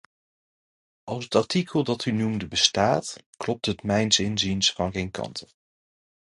Als 1.05 1.23
het 1.23 1.35
artikel 1.35 1.83
dat 1.83 2.05
u 2.05 2.11
noemde 2.11 2.47
bestaat, 2.47 3.15
klopt 3.37 3.65
het 3.65 3.83
mijns 3.83 4.19
inziens 4.19 4.71
van 4.73 4.91
geen 4.91 5.11
kanten. 5.11 5.47